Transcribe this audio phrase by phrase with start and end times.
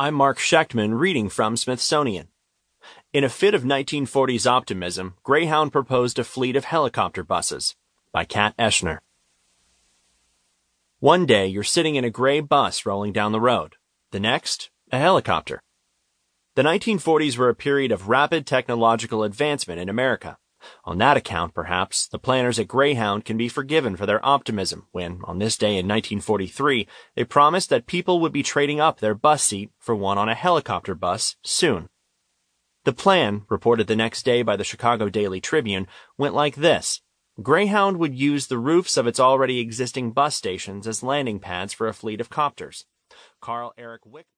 [0.00, 2.28] I'm Mark Schectman reading from Smithsonian.
[3.12, 7.76] In a fit of 1940s optimism, Greyhound proposed a fleet of helicopter buses.
[8.10, 9.00] By Kat Eschner.
[11.00, 13.74] One day you're sitting in a gray bus rolling down the road.
[14.10, 15.60] The next, a helicopter.
[16.54, 20.38] The 1940s were a period of rapid technological advancement in America.
[20.84, 25.20] On that account, perhaps, the planners at Greyhound can be forgiven for their optimism when,
[25.24, 29.42] on this day in 1943, they promised that people would be trading up their bus
[29.42, 31.88] seat for one on a helicopter bus soon.
[32.84, 35.86] The plan, reported the next day by the Chicago Daily Tribune,
[36.16, 37.02] went like this.
[37.42, 41.88] Greyhound would use the roofs of its already existing bus stations as landing pads for
[41.88, 42.86] a fleet of copters.
[43.40, 44.26] Carl Eric Wick